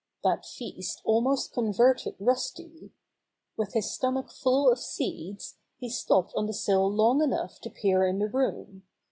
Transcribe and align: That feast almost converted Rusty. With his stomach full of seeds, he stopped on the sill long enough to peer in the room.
That 0.23 0.47
feast 0.47 0.99
almost 1.05 1.51
converted 1.53 2.15
Rusty. 2.19 2.89
With 3.55 3.73
his 3.73 3.91
stomach 3.93 4.31
full 4.31 4.71
of 4.71 4.79
seeds, 4.79 5.59
he 5.77 5.89
stopped 5.91 6.33
on 6.35 6.47
the 6.47 6.53
sill 6.55 6.91
long 6.91 7.21
enough 7.21 7.61
to 7.61 7.69
peer 7.69 8.07
in 8.07 8.17
the 8.17 8.27
room. 8.27 8.81